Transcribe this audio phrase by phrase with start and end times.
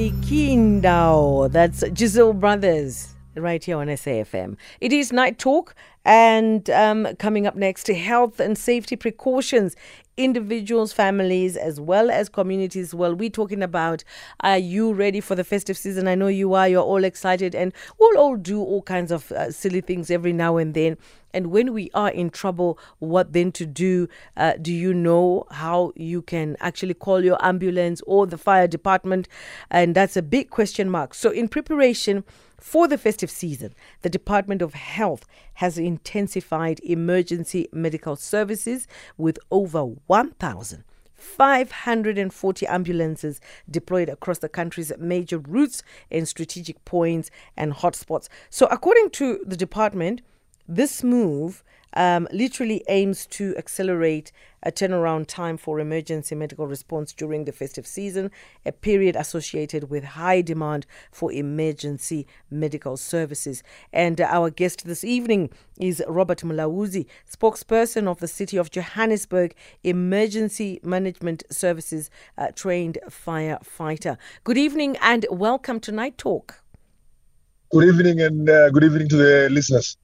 [0.00, 1.50] Kindao.
[1.50, 4.56] That's Giselle Brothers right here on SAFM.
[4.80, 5.74] It is Night Talk,
[6.04, 9.74] and um, coming up next, to health and safety precautions
[10.16, 12.94] individuals, families, as well as communities.
[12.94, 14.04] Well, we're talking about
[14.40, 16.06] are you ready for the festive season?
[16.06, 16.68] I know you are.
[16.68, 20.58] You're all excited, and we'll all do all kinds of uh, silly things every now
[20.58, 20.96] and then.
[21.32, 24.08] And when we are in trouble, what then to do?
[24.36, 29.28] Uh, do you know how you can actually call your ambulance or the fire department?
[29.70, 31.14] And that's a big question mark.
[31.14, 32.24] So, in preparation,
[32.60, 39.82] for the festive season, the Department of Health has intensified emergency medical services with over
[39.82, 40.84] 1,000.
[41.14, 43.40] 540 ambulances
[43.70, 48.28] deployed across the country's major routes and strategic points and hotspots.
[48.50, 50.22] So, according to the department,
[50.68, 51.64] this move
[51.94, 54.30] um, literally aims to accelerate
[54.62, 58.30] a turnaround time for emergency medical response during the festive season,
[58.66, 63.62] a period associated with high demand for emergency medical services.
[63.92, 70.80] And our guest this evening is Robert Mulaudzi, spokesperson of the City of Johannesburg Emergency
[70.82, 74.18] Management Services uh, trained firefighter.
[74.44, 76.62] Good evening and welcome to Night Talk.
[77.70, 79.96] Good evening and uh, good evening to the listeners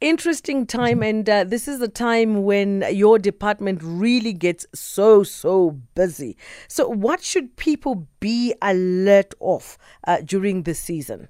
[0.00, 5.70] interesting time and uh, this is the time when your department really gets so so
[5.94, 6.36] busy.
[6.68, 11.28] So what should people be alert of uh, during this season?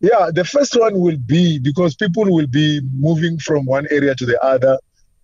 [0.00, 4.26] Yeah the first one will be because people will be moving from one area to
[4.26, 4.78] the other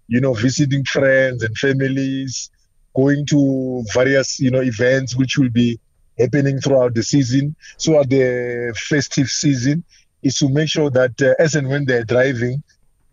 [0.08, 2.50] you know visiting friends and families
[2.96, 5.78] going to various you know events which will be
[6.18, 7.56] happening throughout the season.
[7.76, 9.84] So at the festive season
[10.24, 12.62] is to make sure that uh, as and when they're driving,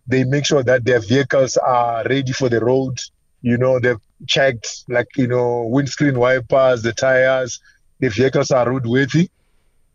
[0.07, 2.97] they make sure that their vehicles are ready for the road.
[3.41, 7.59] You know, they've checked like, you know, windscreen wipers, the tires,
[7.99, 9.29] the vehicles are roadworthy.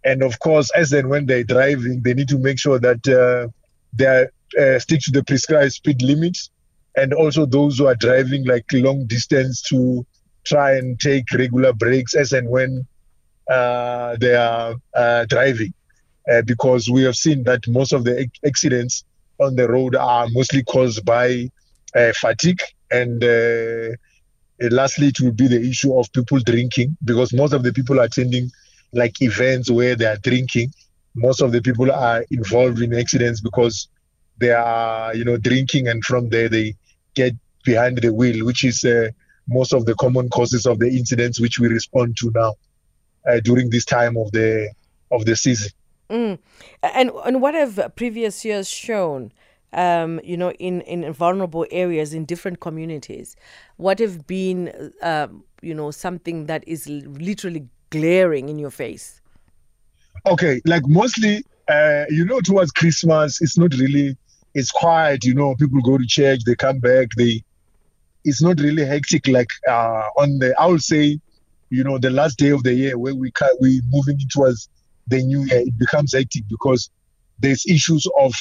[0.04, 3.48] And of course, as and when they're driving, they need to make sure that uh,
[3.92, 4.26] they
[4.60, 6.50] uh, stick to the prescribed speed limits.
[6.96, 10.06] And also those who are driving like long distance to
[10.44, 12.86] try and take regular breaks as and when
[13.50, 15.72] uh, they are uh, driving
[16.30, 19.04] uh, because we have seen that most of the accidents
[19.38, 21.48] on the road are mostly caused by
[21.94, 22.60] uh, fatigue
[22.90, 23.88] and uh,
[24.70, 28.50] lastly it will be the issue of people drinking because most of the people attending
[28.92, 30.72] like events where they are drinking
[31.14, 33.88] most of the people are involved in accidents because
[34.38, 36.74] they are you know drinking and from there they
[37.14, 37.34] get
[37.64, 39.08] behind the wheel which is uh,
[39.48, 42.54] most of the common causes of the incidents which we respond to now
[43.28, 44.70] uh, during this time of the
[45.10, 45.70] of the season
[46.10, 46.38] Mm.
[46.82, 49.32] And and what have previous years shown?
[49.72, 53.36] Um, you know, in, in vulnerable areas in different communities,
[53.76, 55.26] what have been, uh,
[55.60, 59.20] you know, something that is literally glaring in your face?
[60.24, 64.16] Okay, like mostly, uh, you know, towards Christmas, it's not really,
[64.54, 65.24] it's quiet.
[65.24, 67.42] You know, people go to church, they come back, they,
[68.24, 70.54] it's not really hectic like uh, on the.
[70.58, 71.20] I would say,
[71.70, 73.30] you know, the last day of the year where we
[73.60, 74.68] we moving towards
[75.06, 76.90] the new year, it becomes hectic because
[77.38, 78.34] there's issues of,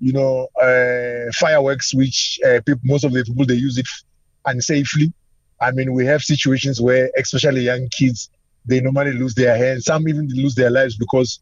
[0.00, 3.86] you know, uh, fireworks, which uh, people, most of the people they use it
[4.46, 5.12] unsafely.
[5.60, 8.30] I mean, we have situations where, especially young kids,
[8.66, 9.84] they normally lose their hands.
[9.84, 11.40] Some even lose their lives because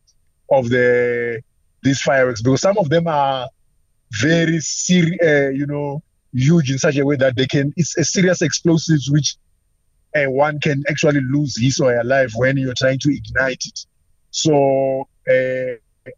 [0.50, 1.42] of the
[1.82, 2.42] these fireworks.
[2.42, 3.48] Because some of them are
[4.20, 6.02] very serious, uh, you know,
[6.32, 7.72] huge in such a way that they can.
[7.76, 9.36] It's a serious explosives which
[10.14, 13.86] uh, one can actually lose his or her life when you're trying to ignite it.
[14.32, 15.74] So uh,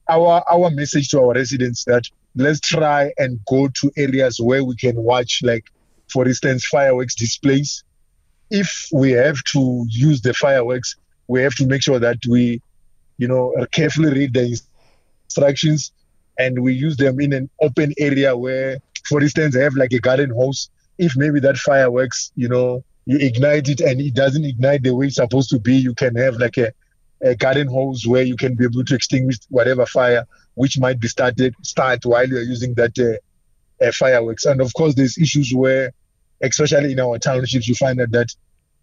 [0.09, 2.05] our our message to our residents that
[2.37, 5.65] let's try and go to areas where we can watch, like
[6.09, 7.85] for instance, fireworks displays.
[8.51, 10.95] If we have to use the fireworks,
[11.27, 12.63] we have to make sure that we,
[13.19, 14.61] you know, carefully read the
[15.25, 15.93] instructions
[16.39, 20.31] and we use them in an open area where, for instance, have like a garden
[20.31, 20.71] hose.
[20.99, 25.07] If maybe that fireworks, you know, you ignite it and it doesn't ignite the way
[25.07, 26.73] it's supposed to be, you can have like a
[27.25, 31.09] a garden hose where you can be able to extinguish whatever fire which might be
[31.09, 34.45] started start while you're using that uh, uh, fireworks.
[34.45, 35.93] And of course, there's issues where,
[36.43, 38.33] especially in our townships, you find that, that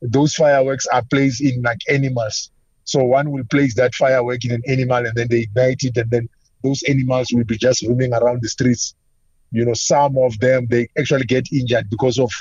[0.02, 2.52] those fireworks are placed in like animals.
[2.84, 6.10] So one will place that firework in an animal and then they ignite it, and
[6.10, 6.30] then
[6.64, 8.96] those animals will be just roaming around the streets.
[9.52, 12.32] You know, some of them they actually get injured because of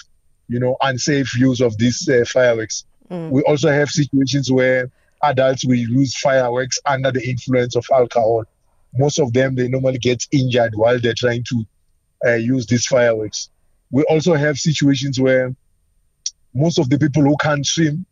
[0.48, 2.84] you know unsafe use of these uh, fireworks.
[3.10, 3.30] Mm.
[3.30, 4.90] We also have situations where
[5.22, 8.44] adults will use fireworks under the influence of alcohol.
[8.96, 11.64] Most of them, they normally get injured while they're trying to
[12.26, 13.50] uh, use these fireworks.
[13.90, 15.54] We also have situations where
[16.54, 18.04] most of the people who can't swim,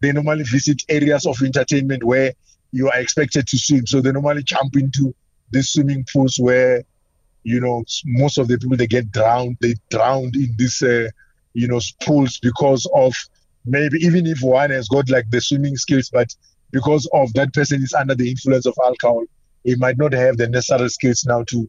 [0.00, 2.32] they normally visit areas of entertainment where
[2.72, 3.86] you are expected to swim.
[3.86, 5.14] So they normally jump into
[5.50, 6.84] the swimming pools where,
[7.42, 9.58] you know, most of the people they get drowned.
[9.60, 11.08] They drowned in these, uh,
[11.52, 13.14] you know, pools because of
[13.64, 16.34] maybe even if one has got like the swimming skills, but
[16.72, 19.24] because of that person is under the influence of alcohol,
[19.64, 21.68] he might not have the necessary skills now to,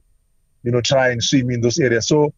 [0.64, 2.08] you know, try and swim in those areas.
[2.08, 2.34] So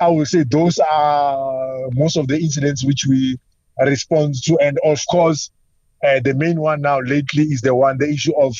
[0.00, 3.38] I would say those are most of the incidents which we
[3.80, 4.58] respond to.
[4.58, 5.50] And of course,
[6.04, 8.54] uh, the main one now lately is the one, the issue of,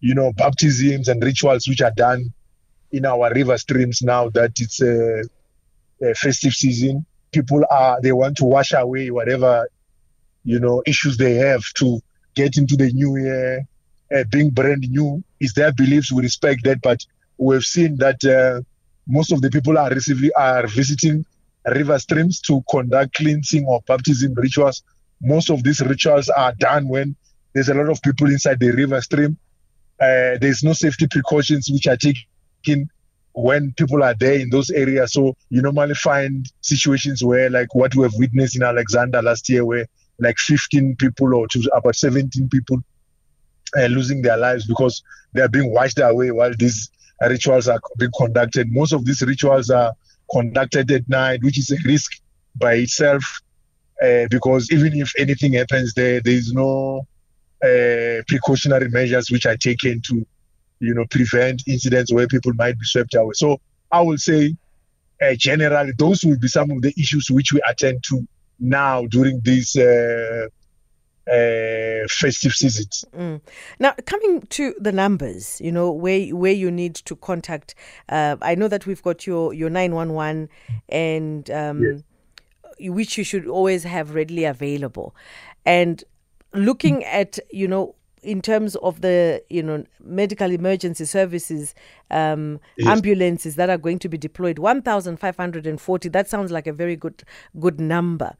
[0.00, 2.32] you know, baptisms and rituals which are done
[2.90, 5.24] in our river streams now that it's a,
[6.02, 7.06] a festive season.
[7.32, 9.66] People are, they want to wash away whatever,
[10.44, 12.00] you know, issues they have to
[12.34, 13.66] get into the new year
[14.14, 15.22] uh, being brand new.
[15.40, 17.04] Is their beliefs, we respect that, but
[17.38, 18.62] we've seen that uh,
[19.06, 21.24] most of the people are receiving, are visiting
[21.66, 24.82] river streams to conduct cleansing or baptism rituals.
[25.20, 27.16] Most of these rituals are done when
[27.54, 29.36] there's a lot of people inside the river stream.
[30.00, 32.88] Uh, there's no safety precautions which are taken
[33.34, 35.12] when people are there in those areas.
[35.12, 39.64] So you normally find situations where, like what we have witnessed in Alexandra last year,
[39.64, 39.86] where
[40.22, 42.78] like 15 people or to about 17 people
[43.76, 45.02] uh, losing their lives because
[45.32, 46.90] they are being washed away while these
[47.20, 48.70] rituals are being conducted.
[48.70, 49.92] Most of these rituals are
[50.30, 52.12] conducted at night, which is a risk
[52.56, 53.40] by itself
[54.02, 57.06] uh, because even if anything happens there, there is no
[57.64, 60.26] uh, precautionary measures which are taken to,
[60.80, 63.32] you know, prevent incidents where people might be swept away.
[63.34, 63.60] So
[63.90, 64.56] I will say,
[65.22, 68.26] uh, generally, those will be some of the issues which we attend to
[68.58, 70.46] now during these uh,
[71.30, 73.04] uh, festive seasons.
[73.16, 73.40] Mm.
[73.78, 77.74] Now, coming to the numbers, you know where where you need to contact.
[78.08, 80.48] Uh, I know that we've got your your nine one one,
[80.88, 82.90] and um, yes.
[82.90, 85.14] which you should always have readily available,
[85.64, 86.02] and
[86.52, 91.74] looking at you know in terms of the you know medical emergency services
[92.10, 92.88] um, yes.
[92.88, 97.22] ambulances that are going to be deployed 1540 that sounds like a very good
[97.58, 98.36] good number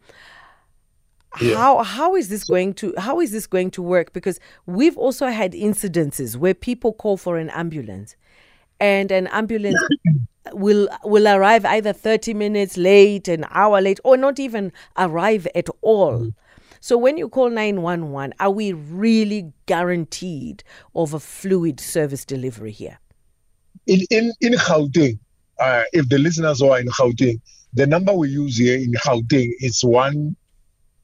[1.41, 1.57] yeah.
[1.57, 5.27] how how is this going to how is this going to work because we've also
[5.29, 8.17] had incidences where people call for an ambulance
[8.81, 9.81] and an ambulance
[10.53, 15.69] will will arrive either 30 minutes late an hour late or not even arrive at
[15.81, 16.35] all mm.
[16.83, 20.63] So when you call 911 are we really guaranteed
[20.95, 22.99] of a fluid service delivery here
[23.87, 25.19] in in in Gauteng
[25.59, 27.41] uh, if the listeners are in Gauteng
[27.73, 30.37] the number we use here in Gauteng is one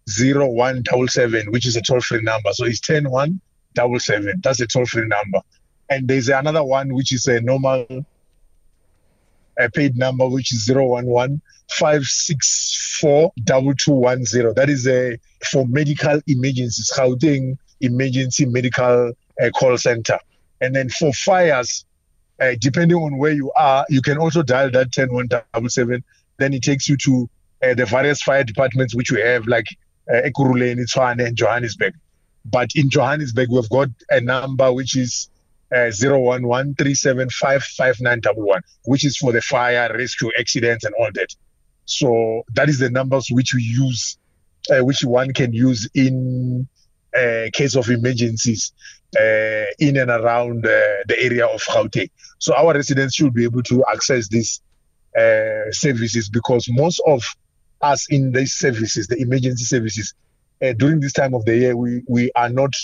[0.09, 2.53] zero one double seven, which is a toll free number.
[2.53, 3.41] So it's ten one
[3.75, 4.41] double seven.
[4.43, 5.41] That's a toll free number.
[5.91, 7.87] And there's another one which is a normal
[9.59, 11.41] a paid number, which is zero one one
[11.71, 14.55] five six four double two one zero.
[14.55, 15.19] That is a
[15.51, 19.13] for medical emergencies, Gauteng Emergency Medical
[19.43, 20.19] uh, Call Center.
[20.61, 21.85] And then for fires,
[22.41, 26.03] uh, depending on where you are, you can also dial that ten one double seven.
[26.39, 27.29] Then it takes you to
[27.63, 29.67] uh, the various fire departments which we have, like
[30.13, 31.95] uh, Ekurhuleni, and Johannesburg.
[32.45, 35.29] But in Johannesburg, we've got a number which is
[35.75, 36.75] uh, 011
[38.85, 41.29] which is for the fire, rescue, accidents, and all that.
[41.85, 44.19] So that is the numbers which we use,
[44.71, 46.69] uh, which one can use in
[47.17, 48.73] uh, case of emergencies
[49.19, 50.71] uh, in and around uh,
[51.07, 52.11] the area of Gauteng.
[52.39, 54.61] So our residents should be able to access these
[55.19, 57.23] uh, services because most of
[57.81, 60.15] us in these services, the emergency services,
[60.63, 62.75] uh, during this time of the year, we, we are not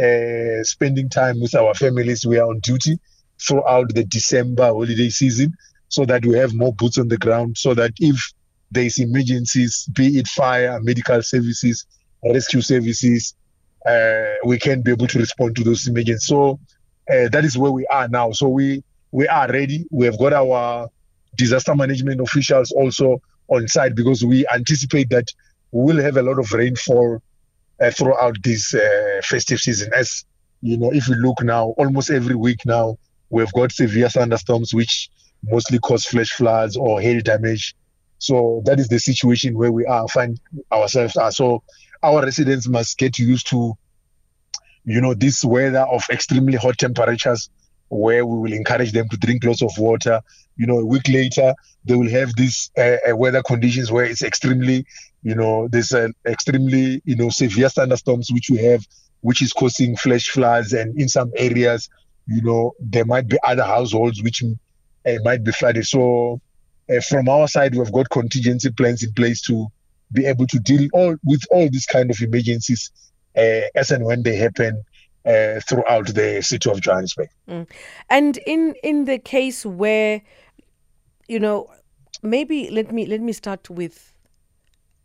[0.00, 2.26] uh, spending time with our families.
[2.26, 2.98] We are on duty
[3.40, 5.54] throughout the December holiday season
[5.88, 8.32] so that we have more boots on the ground so that if
[8.70, 11.84] there's emergencies, be it fire, medical services,
[12.24, 13.34] rescue services,
[13.86, 16.26] uh, we can be able to respond to those emergencies.
[16.26, 16.58] So
[17.10, 18.32] uh, that is where we are now.
[18.32, 19.86] So we we are ready.
[19.90, 20.88] We have got our
[21.36, 25.28] disaster management officials also on site because we anticipate that
[25.72, 27.22] we will have a lot of rainfall
[27.90, 29.90] throughout this uh, festive season.
[29.94, 30.24] As
[30.60, 32.98] you know, if you look now, almost every week now,
[33.30, 35.10] we've got severe thunderstorms which
[35.44, 37.74] mostly cause flash floods or hail damage.
[38.18, 40.38] So that is the situation where we are find
[40.70, 41.32] ourselves are.
[41.32, 41.62] So
[42.02, 43.74] our residents must get used to,
[44.84, 47.50] you know, this weather of extremely hot temperatures
[47.88, 50.20] where we will encourage them to drink lots of water.
[50.56, 54.22] You know, a week later, they will have these uh, uh, weather conditions where it's
[54.22, 54.86] extremely,
[55.22, 58.86] you know, there's an extremely, you know, severe thunderstorms which we have,
[59.20, 60.72] which is causing flash floods.
[60.72, 61.88] And in some areas,
[62.26, 65.86] you know, there might be other households which uh, might be flooded.
[65.86, 66.40] So,
[66.92, 69.68] uh, from our side, we've got contingency plans in place to
[70.10, 72.90] be able to deal all with all these kind of emergencies
[73.36, 74.84] uh, as and when they happen
[75.24, 77.28] uh, throughout the city of Johannesburg.
[77.48, 77.68] Mm.
[78.10, 80.20] And in in the case where,
[81.28, 81.70] you know,
[82.22, 84.11] maybe let me let me start with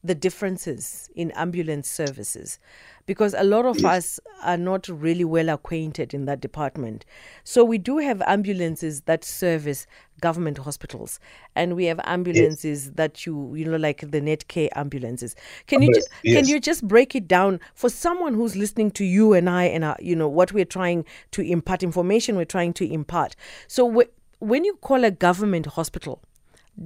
[0.04, 2.60] the differences in ambulance services
[3.08, 3.86] because a lot of yes.
[3.86, 7.06] us are not really well acquainted in that department.
[7.44, 9.88] So we do have ambulances that service
[10.20, 11.20] government hospitals
[11.56, 12.94] and we have ambulances yes.
[12.96, 15.36] that you you know like the netcare ambulances
[15.68, 16.36] can you just, yes.
[16.36, 19.84] can you just break it down for someone who's listening to you and I and
[19.84, 23.36] our, you know what we're trying to impart information we're trying to impart
[23.68, 26.24] so wh- when you call a government hospital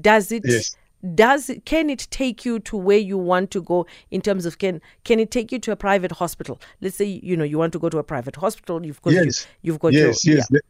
[0.01, 0.43] does it
[1.15, 4.81] does can it take you to where you want to go in terms of can
[5.03, 7.79] can it take you to a private hospital let's say you know you want to
[7.79, 9.47] go to a private hospital you've got yes.
[9.61, 10.59] you, have got yes your, yes yeah.
[10.59, 10.61] The,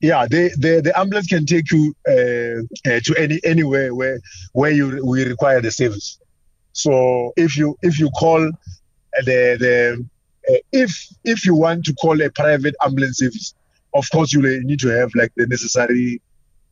[0.00, 4.20] yeah the, the the ambulance can take you uh, uh, to any anywhere where
[4.52, 6.18] where you we require the service
[6.72, 8.40] so if you if you call
[9.24, 10.06] the the
[10.50, 13.54] uh, if if you want to call a private ambulance service
[13.94, 16.20] of course you need to have like the necessary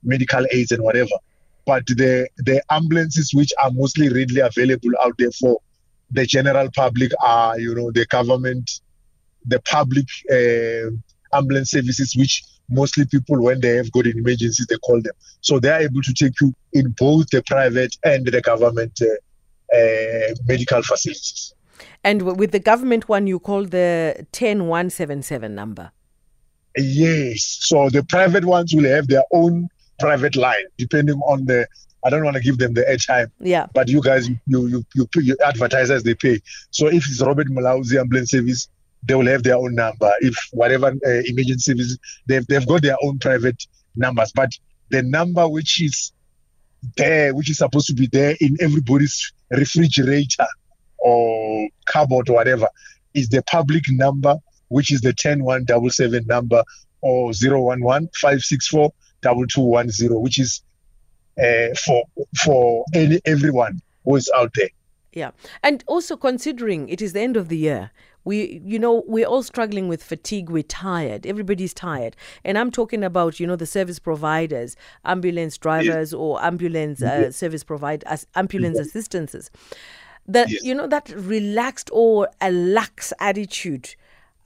[0.03, 1.11] medical aids and whatever
[1.67, 5.61] but the the ambulances which are mostly readily available out there for
[6.11, 8.71] the general public are you know the government
[9.47, 10.91] the public uh,
[11.37, 15.13] ambulance services which mostly people when they have got an emergency they call them.
[15.41, 19.77] So they are able to take you in both the private and the government uh,
[19.77, 21.55] uh, medical facilities.
[22.05, 25.91] And with the government one you call the 10177 number?
[26.77, 27.59] Yes.
[27.61, 31.67] So the private ones will have their own private line, depending on the.
[32.05, 33.31] I don't want to give them the airtime.
[33.39, 33.67] Yeah.
[33.73, 36.41] But you guys, you you you, you advertisers, they pay.
[36.71, 38.69] So if it's Robert Mulaudzi ambulance service,
[39.05, 40.11] they will have their own number.
[40.21, 44.33] If whatever uh, emergency service, they've they've got their own private numbers.
[44.33, 44.51] But
[44.91, 46.13] the number which is
[46.97, 50.47] there, which is supposed to be there in everybody's refrigerator
[50.99, 52.69] or cupboard or whatever,
[53.15, 54.37] is the public number,
[54.69, 56.63] which is the 10177 number
[57.01, 58.09] or 011
[59.23, 60.63] 564 double two one zero, which is
[61.39, 62.05] uh, for
[62.45, 64.71] for any everyone who is out there.
[65.13, 67.91] Yeah, and also considering it is the end of the year,
[68.25, 73.03] we you know we're all struggling with fatigue we're tired everybody's tired and i'm talking
[73.03, 76.13] about you know the service providers ambulance drivers yes.
[76.13, 77.37] or ambulance uh, yes.
[77.37, 78.87] service provide as ambulance yes.
[78.87, 79.51] assistances
[80.27, 83.95] that you know that relaxed or a lax attitude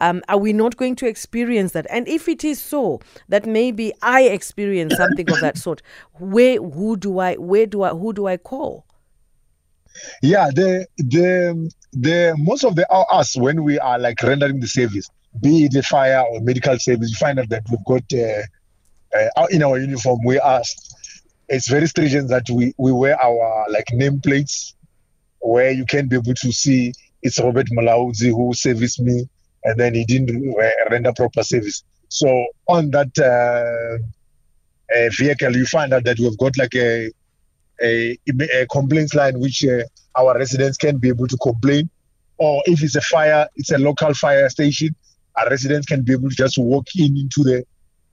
[0.00, 1.86] um, are we not going to experience that?
[1.90, 5.82] And if it is so that maybe I experience something of that sort,
[6.14, 8.86] where who do I where do I who do I call?
[10.22, 15.08] Yeah, the the the most of the us when we are like rendering the service,
[15.40, 18.42] be it the fire or medical service, you find out that we've got uh,
[19.36, 20.62] uh, in our uniform we are
[21.48, 24.74] it's very stringent that we we wear our like nameplates
[25.40, 29.28] where you can be able to see it's Robert Mulaudzi who serviced me
[29.66, 30.54] and then he didn't
[30.90, 31.82] render proper service.
[32.08, 33.99] So on that uh,
[35.18, 37.11] vehicle, you find out that we've got like a
[37.82, 38.16] a,
[38.54, 39.82] a complaints line which uh,
[40.16, 41.90] our residents can be able to complain,
[42.38, 44.94] or if it's a fire, it's a local fire station.
[45.37, 47.66] Our residents can be able to just walk in into the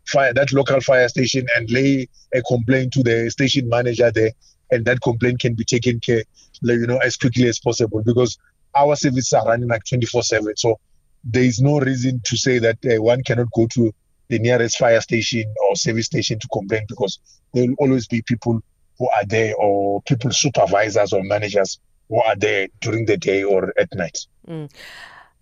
[0.08, 4.32] fire that local fire station and lay a complaint to the station manager there,
[4.72, 6.24] and that complaint can be taken care,
[6.64, 8.38] you know, as quickly as possible because
[8.76, 10.58] our services are running like 24/7.
[10.58, 10.80] So
[11.24, 13.94] there is no reason to say that uh, one cannot go to
[14.30, 17.20] the nearest fire station or service station to complain because
[17.54, 18.62] there will always be people
[18.98, 23.74] who are there or people supervisors or managers who are there during the day or
[23.78, 24.18] at night.
[24.48, 24.72] Mm.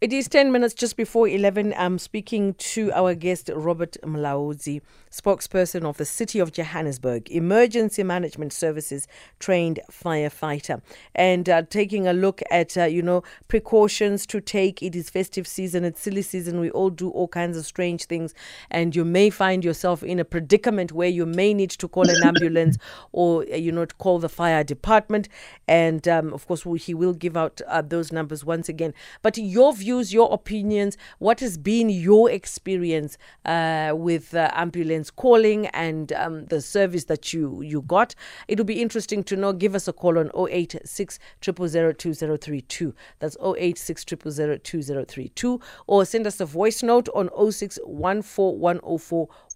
[0.01, 1.75] It is 10 minutes just before 11.
[1.77, 4.81] I'm speaking to our guest, Robert Mulaudzi,
[5.11, 10.81] spokesperson of the City of Johannesburg, Emergency Management Services trained firefighter,
[11.13, 14.81] and uh, taking a look at, uh, you know, precautions to take.
[14.81, 16.59] It is festive season, it's silly season.
[16.59, 18.33] We all do all kinds of strange things,
[18.71, 22.23] and you may find yourself in a predicament where you may need to call an
[22.23, 22.79] ambulance
[23.11, 25.29] or, uh, you know, call the fire department.
[25.67, 28.95] And um, of course, he will give out uh, those numbers once again.
[29.21, 30.97] But your view views, your opinions.
[31.19, 37.33] What has been your experience uh, with uh, ambulance calling and um, the service that
[37.33, 38.15] you, you got?
[38.47, 39.51] It'll be interesting to know.
[39.51, 42.95] Give us a call on 086 2032.
[43.19, 45.59] That's 086 2032.
[45.87, 47.77] Or send us a voice note on 06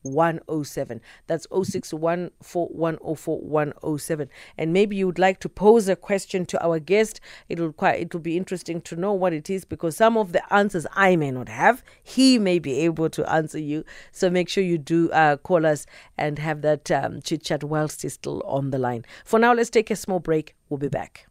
[0.05, 1.01] 107.
[1.27, 4.29] That's 0614104107.
[4.57, 7.19] And maybe you would like to pose a question to our guest.
[7.49, 10.85] It'll quite it'll be interesting to know what it is because some of the answers
[10.93, 13.83] I may not have, he may be able to answer you.
[14.11, 18.03] So make sure you do uh, call us and have that um, chit chat whilst
[18.03, 19.05] he's still on the line.
[19.25, 20.55] For now, let's take a small break.
[20.69, 21.27] We'll be back.